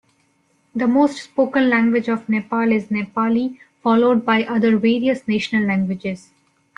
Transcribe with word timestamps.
The 0.73 0.87
most 0.87 1.21
spoken 1.23 1.69
language 1.69 2.07
of 2.09 2.27
Nepal 2.27 2.71
is 2.71 2.87
Nepali 2.87 3.59
followed 3.83 4.25
by 4.25 4.43
other 4.45 4.75
various 4.75 5.27
national 5.27 5.61
languages. 5.65 6.31